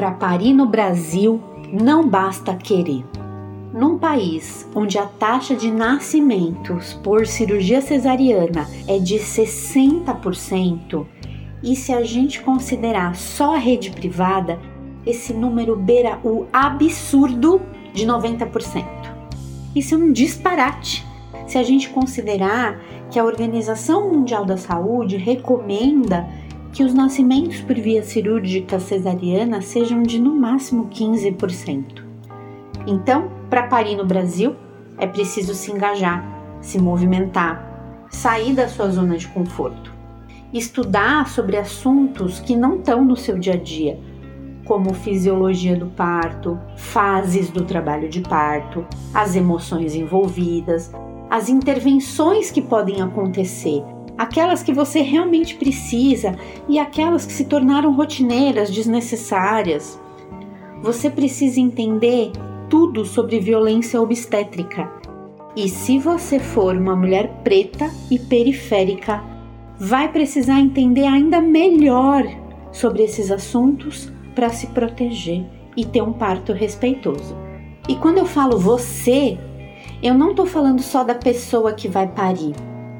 [0.00, 3.04] Para parir no Brasil, não basta querer.
[3.70, 11.06] Num país onde a taxa de nascimentos por cirurgia cesariana é de 60%,
[11.62, 14.58] e se a gente considerar só a rede privada,
[15.04, 17.60] esse número beira o absurdo
[17.92, 18.82] de 90%.
[19.76, 21.06] Isso é um disparate.
[21.46, 22.80] Se a gente considerar
[23.10, 26.26] que a Organização Mundial da Saúde recomenda
[26.72, 32.04] que os nascimentos por via cirúrgica cesariana sejam de no máximo 15%.
[32.86, 34.54] Então, para parir no Brasil,
[34.96, 36.24] é preciso se engajar,
[36.60, 39.92] se movimentar, sair da sua zona de conforto,
[40.52, 43.98] estudar sobre assuntos que não estão no seu dia a dia,
[44.64, 50.92] como fisiologia do parto, fases do trabalho de parto, as emoções envolvidas,
[51.28, 53.82] as intervenções que podem acontecer,
[54.20, 56.36] aquelas que você realmente precisa
[56.68, 59.98] e aquelas que se tornaram rotineiras, desnecessárias.
[60.82, 62.30] Você precisa entender
[62.68, 64.92] tudo sobre violência obstétrica.
[65.56, 69.24] E se você for uma mulher preta e periférica,
[69.78, 72.22] vai precisar entender ainda melhor
[72.70, 77.34] sobre esses assuntos para se proteger e ter um parto respeitoso.
[77.88, 79.38] E quando eu falo você,
[80.02, 82.54] eu não estou falando só da pessoa que vai parir.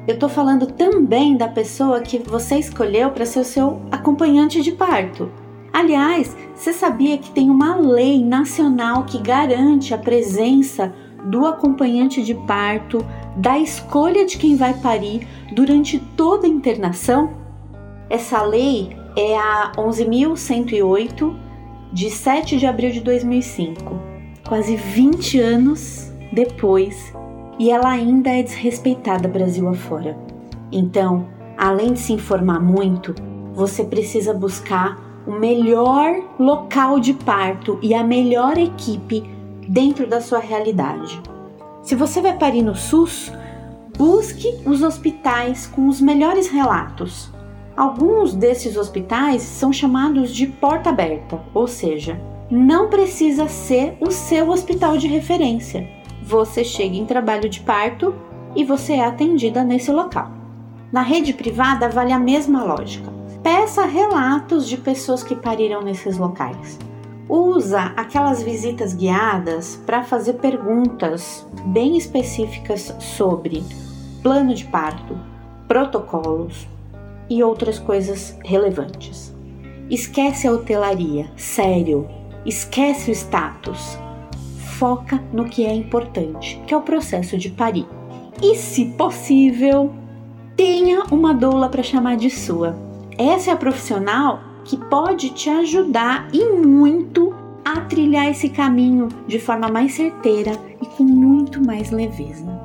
[0.07, 4.71] Eu estou falando também da pessoa que você escolheu para ser o seu acompanhante de
[4.71, 5.31] parto.
[5.71, 10.93] Aliás, você sabia que tem uma lei nacional que garante a presença
[11.25, 13.05] do acompanhante de parto,
[13.37, 17.33] da escolha de quem vai parir durante toda a internação?
[18.09, 21.35] Essa lei é a 11.108
[21.93, 23.99] de 7 de abril de 2005,
[24.47, 27.13] quase 20 anos depois
[27.61, 30.17] e ela ainda é desrespeitada Brasil afora.
[30.71, 33.13] Então, além de se informar muito,
[33.53, 39.23] você precisa buscar o melhor local de parto e a melhor equipe
[39.67, 41.21] dentro da sua realidade.
[41.83, 43.31] Se você vai parir no SUS,
[43.95, 47.29] busque os hospitais com os melhores relatos.
[47.77, 52.19] Alguns desses hospitais são chamados de porta aberta, ou seja,
[52.49, 58.13] não precisa ser o seu hospital de referência você chega em trabalho de parto
[58.55, 60.31] e você é atendida nesse local.
[60.91, 63.11] Na rede privada vale a mesma lógica.
[63.41, 66.77] Peça relatos de pessoas que pariram nesses locais.
[67.27, 73.63] Usa aquelas visitas guiadas para fazer perguntas bem específicas sobre
[74.21, 75.17] plano de parto,
[75.67, 76.67] protocolos
[77.29, 79.33] e outras coisas relevantes.
[79.89, 82.07] Esquece a hotelaria, sério,
[82.45, 83.97] esquece o status,
[84.81, 87.85] foca no que é importante, que é o processo de parir.
[88.41, 89.93] E, se possível,
[90.57, 92.75] tenha uma doula para chamar de sua.
[93.15, 97.31] Essa é a profissional que pode te ajudar e muito
[97.63, 102.60] a trilhar esse caminho de forma mais certeira e com muito mais leveza.